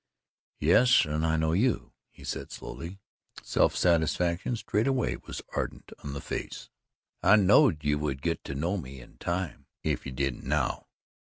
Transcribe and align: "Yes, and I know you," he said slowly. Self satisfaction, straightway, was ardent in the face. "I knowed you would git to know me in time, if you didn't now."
"Yes, 0.59 1.05
and 1.05 1.23
I 1.23 1.37
know 1.37 1.51
you," 1.53 1.93
he 2.09 2.23
said 2.23 2.51
slowly. 2.51 2.97
Self 3.43 3.75
satisfaction, 3.75 4.55
straightway, 4.55 5.17
was 5.17 5.43
ardent 5.55 5.91
in 6.03 6.13
the 6.13 6.21
face. 6.21 6.69
"I 7.21 7.35
knowed 7.35 7.83
you 7.83 7.99
would 7.99 8.23
git 8.23 8.43
to 8.45 8.55
know 8.55 8.77
me 8.77 8.99
in 8.99 9.19
time, 9.19 9.67
if 9.83 10.07
you 10.07 10.11
didn't 10.11 10.43
now." 10.43 10.87